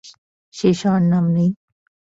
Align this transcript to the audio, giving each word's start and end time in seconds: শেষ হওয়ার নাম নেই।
শেষ 0.53 0.77
হওয়ার 0.85 1.03
নাম 1.03 1.25
নেই। 1.35 1.49